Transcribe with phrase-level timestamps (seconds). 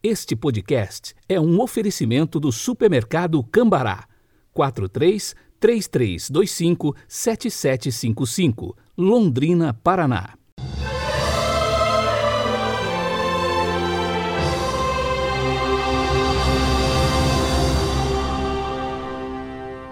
[0.00, 4.06] Este podcast é um oferecimento do supermercado Cambará.
[4.52, 10.34] 43 3325 7755, Londrina, Paraná.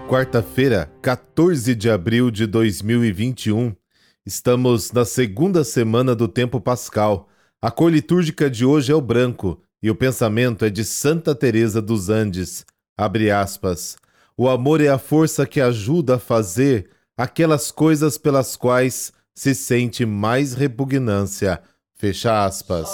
[0.07, 3.75] Quarta-feira, 14 de abril de 2021.
[4.25, 7.27] Estamos na segunda semana do tempo pascal.
[7.61, 11.81] A cor litúrgica de hoje é o branco e o pensamento é de Santa Teresa
[11.81, 12.65] dos Andes.
[12.97, 13.95] Abre aspas.
[14.35, 20.05] O amor é a força que ajuda a fazer aquelas coisas pelas quais se sente
[20.05, 21.61] mais repugnância.
[21.95, 22.89] Fecha aspas.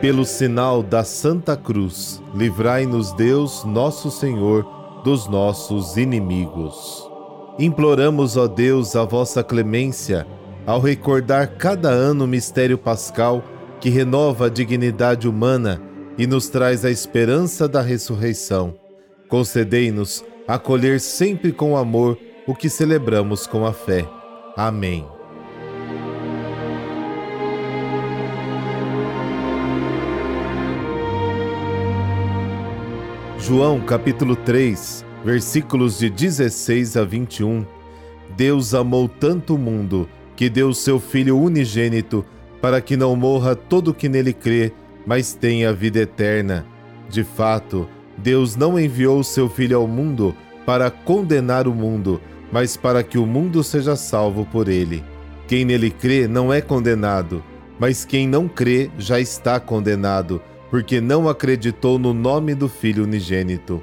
[0.00, 4.62] Pelo sinal da Santa Cruz, livrai-nos Deus, nosso Senhor,
[5.02, 7.15] dos nossos inimigos.
[7.58, 10.26] Imploramos, ó Deus, a vossa clemência,
[10.66, 13.42] ao recordar cada ano o mistério pascal
[13.80, 15.80] que renova a dignidade humana
[16.18, 18.74] e nos traz a esperança da ressurreição.
[19.28, 24.06] Concedei-nos acolher sempre com amor o que celebramos com a fé.
[24.54, 25.06] Amém.
[33.38, 37.64] João capítulo 3, versículos de 16 a 21.
[38.36, 42.24] Deus amou tanto o mundo que deu seu Filho unigênito
[42.60, 44.72] para que não morra todo que nele crê,
[45.06, 46.66] mas tenha vida eterna.
[47.08, 52.20] De fato, Deus não enviou seu Filho ao mundo para condenar o mundo,
[52.50, 55.04] mas para que o mundo seja salvo por ele.
[55.46, 57.42] Quem nele crê não é condenado,
[57.78, 63.82] mas quem não crê já está condenado, porque não acreditou no nome do Filho unigênito.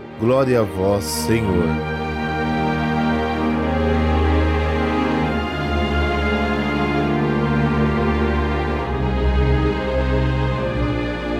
[0.21, 1.65] Glória a vós, Senhor.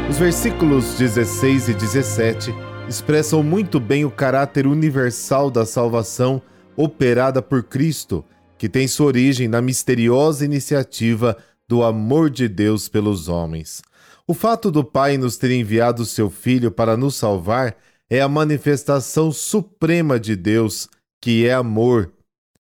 [0.09, 2.55] Os versículos 16 e 17
[2.89, 6.41] expressam muito bem o caráter universal da salvação
[6.75, 8.25] operada por Cristo,
[8.57, 11.37] que tem sua origem na misteriosa iniciativa
[11.67, 13.83] do amor de Deus pelos homens.
[14.25, 17.75] O fato do Pai nos ter enviado seu Filho para nos salvar
[18.11, 20.89] é a manifestação suprema de Deus,
[21.21, 22.11] que é amor.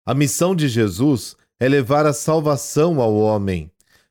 [0.07, 3.69] A missão de Jesus é levar a salvação ao homem.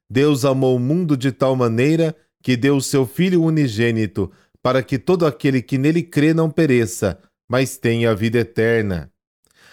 [0.09, 4.29] Deus amou o mundo de tal maneira que deu o seu Filho unigênito,
[4.61, 7.17] para que todo aquele que nele crê não pereça,
[7.49, 9.09] mas tenha a vida eterna.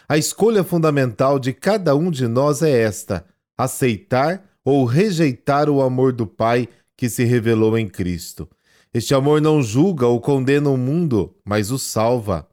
[0.09, 3.27] A escolha fundamental de cada um de nós é esta:
[3.59, 8.49] aceitar ou rejeitar o amor do Pai que se revelou em Cristo.
[8.93, 12.49] Este amor não julga ou condena o mundo, mas o salva.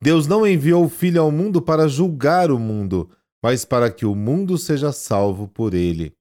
[0.00, 3.10] Deus não enviou o Filho ao mundo para julgar o mundo,
[3.42, 6.12] mas para que o mundo seja salvo por ele.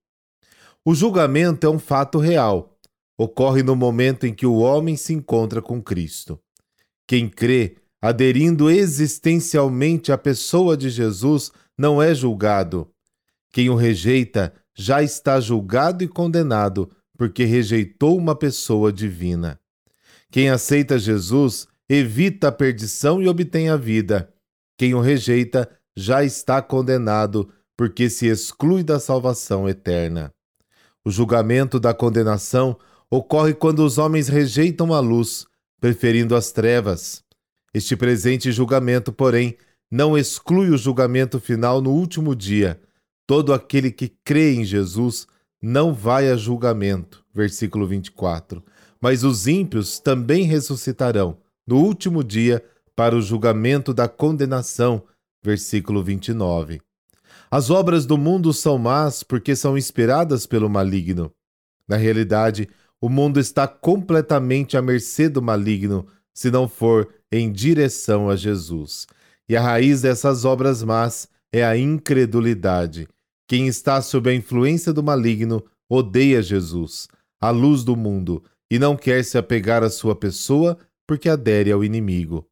[0.86, 2.78] O julgamento é um fato real.
[3.18, 6.40] Ocorre no momento em que o homem se encontra com Cristo.
[7.08, 12.88] Quem crê, aderindo existencialmente à pessoa de Jesus, não é julgado.
[13.52, 19.60] Quem o rejeita já está julgado e condenado porque rejeitou uma pessoa divina.
[20.32, 24.34] Quem aceita Jesus evita a perdição e obtém a vida.
[24.78, 30.34] Quem o rejeita já está condenado, porque se exclui da salvação eterna.
[31.04, 32.80] O julgamento da condenação
[33.12, 35.46] ocorre quando os homens rejeitam a luz,
[35.82, 37.22] preferindo as trevas.
[37.74, 39.58] Este presente julgamento, porém,
[39.92, 42.80] não exclui o julgamento final no último dia.
[43.28, 45.28] Todo aquele que crê em Jesus
[45.62, 47.24] não vai a julgamento.
[47.34, 48.64] Versículo 24.
[49.02, 52.64] Mas os ímpios também ressuscitarão no último dia
[52.96, 55.04] para o julgamento da condenação.
[55.44, 56.82] Versículo 29.
[57.52, 61.32] As obras do mundo são más porque são inspiradas pelo maligno.
[61.88, 62.70] Na realidade,
[63.02, 69.08] o mundo está completamente à mercê do maligno se não for em direção a Jesus.
[69.48, 73.08] E a raiz dessas obras más é a incredulidade.
[73.50, 77.08] Quem está sob a influência do maligno odeia Jesus,
[77.42, 81.84] a luz do mundo, e não quer se apegar à sua pessoa porque adere ao
[81.84, 82.48] inimigo.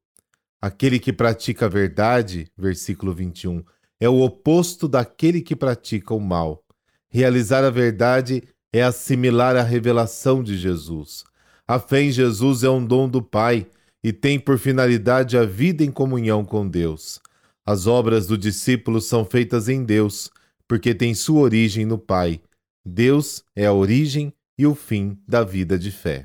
[0.59, 3.63] Aquele que pratica a verdade, versículo 21,
[3.99, 6.63] é o oposto daquele que pratica o mal.
[7.11, 8.41] Realizar a verdade
[8.73, 11.23] é assimilar a revelação de Jesus.
[11.67, 13.67] A fé em Jesus é um dom do Pai
[14.03, 17.21] e tem por finalidade a vida em comunhão com Deus.
[17.63, 20.31] As obras do discípulo são feitas em Deus,
[20.67, 22.41] porque tem sua origem no Pai.
[22.85, 26.23] Deus é a origem e o fim da vida de fé.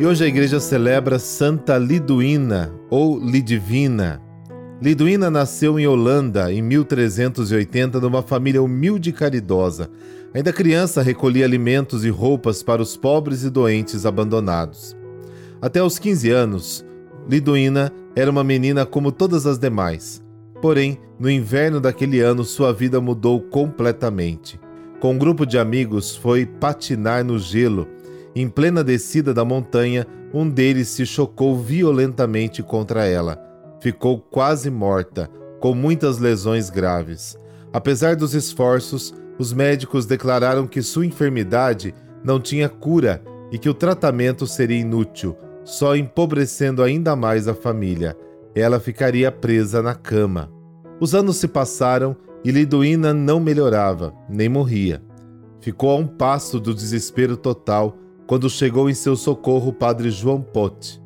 [0.00, 4.22] E hoje a igreja celebra Santa Liduína ou Lidivina.
[4.80, 9.90] Liduína nasceu em Holanda em 1380 numa família humilde e caridosa.
[10.32, 14.96] Ainda criança, recolhia alimentos e roupas para os pobres e doentes abandonados.
[15.60, 16.86] Até os 15 anos,
[17.28, 20.22] Liduína era uma menina como todas as demais.
[20.62, 24.60] Porém, no inverno daquele ano, sua vida mudou completamente.
[25.00, 27.88] Com um grupo de amigos, foi patinar no gelo
[28.34, 33.38] em plena descida da montanha, um deles se chocou violentamente contra ela.
[33.80, 35.28] Ficou quase morta,
[35.58, 37.36] com muitas lesões graves.
[37.72, 43.74] Apesar dos esforços, os médicos declararam que sua enfermidade não tinha cura e que o
[43.74, 45.34] tratamento seria inútil,
[45.64, 48.14] só empobrecendo ainda mais a família.
[48.54, 50.52] Ela ficaria presa na cama.
[51.00, 52.14] Os anos se passaram
[52.44, 55.02] e Liduína não melhorava, nem morria.
[55.58, 57.96] Ficou a um passo do desespero total
[58.26, 61.02] quando chegou em seu socorro o padre João Pote.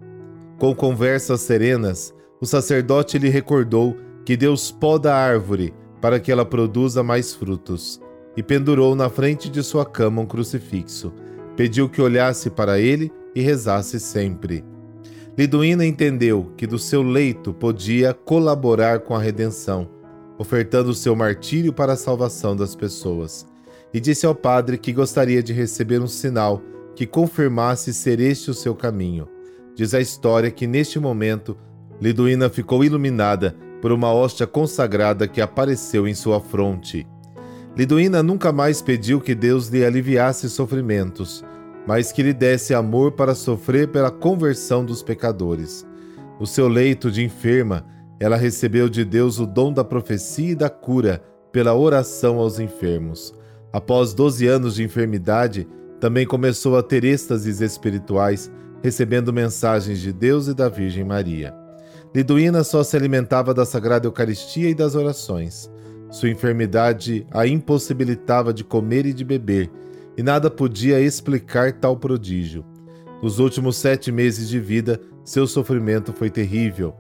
[0.58, 6.44] Com conversas serenas, o sacerdote lhe recordou que Deus poda a árvore para que ela
[6.44, 8.00] produza mais frutos,
[8.36, 11.12] e pendurou na frente de sua cama um crucifixo.
[11.56, 14.64] Pediu que olhasse para ele e rezasse sempre.
[15.36, 19.88] Liduína entendeu que do seu leito podia colaborar com a redenção,
[20.38, 23.46] ofertando o seu martírio para a salvação das pessoas,
[23.92, 26.62] e disse ao padre que gostaria de receber um sinal
[26.94, 29.28] que confirmasse ser este o seu caminho.
[29.74, 31.56] Diz a história que neste momento
[32.00, 37.06] Liduína ficou iluminada por uma hóstia consagrada que apareceu em sua fronte.
[37.76, 41.44] Liduína nunca mais pediu que Deus lhe aliviasse sofrimentos,
[41.86, 45.84] mas que lhe desse amor para sofrer pela conversão dos pecadores.
[46.38, 47.84] No seu leito de enferma,
[48.20, 53.34] ela recebeu de Deus o dom da profecia e da cura pela oração aos enfermos.
[53.72, 55.66] Após 12 anos de enfermidade,
[55.98, 58.50] também começou a ter êxtases espirituais,
[58.84, 61.52] recebendo mensagens de Deus e da Virgem Maria.
[62.14, 65.68] Liduína só se alimentava da Sagrada Eucaristia e das orações.
[66.14, 69.68] Sua enfermidade a impossibilitava de comer e de beber,
[70.16, 72.64] e nada podia explicar tal prodígio.
[73.20, 76.94] Nos últimos sete meses de vida, seu sofrimento foi terrível.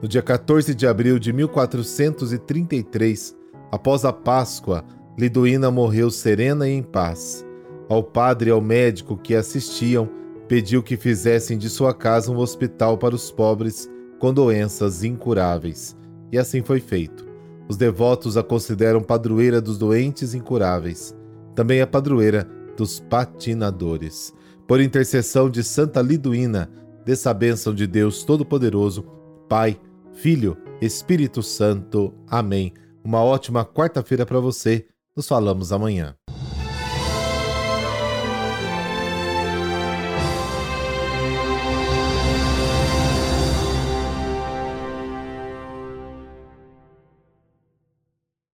[0.00, 3.34] No dia 14 de abril de 1433,
[3.72, 4.84] após a Páscoa,
[5.18, 7.44] Liduína morreu serena e em paz.
[7.88, 10.08] Ao padre e ao médico que assistiam,
[10.46, 13.90] pediu que fizessem de sua casa um hospital para os pobres
[14.20, 15.96] com doenças incuráveis.
[16.30, 17.29] E assim foi feito.
[17.70, 21.14] Os devotos a consideram padroeira dos doentes incuráveis.
[21.54, 22.44] Também a padroeira
[22.76, 24.34] dos patinadores.
[24.66, 26.68] Por intercessão de Santa Liduína,
[27.06, 29.04] dessa bênção de Deus Todo-Poderoso,
[29.48, 29.80] Pai,
[30.14, 32.12] Filho, Espírito Santo.
[32.26, 32.72] Amém.
[33.04, 34.88] Uma ótima quarta-feira para você.
[35.14, 36.16] Nos falamos amanhã.